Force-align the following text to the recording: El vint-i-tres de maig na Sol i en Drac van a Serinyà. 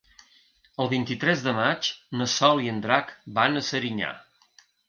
El 0.85 0.89
vint-i-tres 0.93 1.43
de 1.49 1.53
maig 1.59 1.91
na 2.21 2.29
Sol 2.39 2.65
i 2.65 2.73
en 2.75 2.83
Drac 2.87 3.15
van 3.39 3.63
a 3.63 3.67
Serinyà. 3.73 4.11